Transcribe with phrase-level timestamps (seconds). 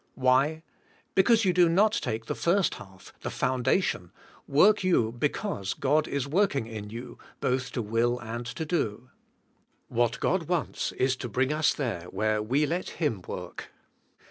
[0.15, 0.63] Why?
[1.13, 4.11] Because you do not take the first half— the foundation—
[4.47, 9.11] work you because God is working in you, both to will and to do.
[9.89, 13.71] What God wants is to bring" us there where we let Him work.